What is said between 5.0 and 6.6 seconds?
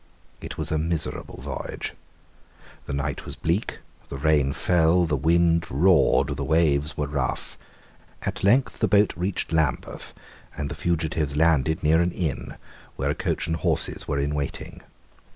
the wind roared: the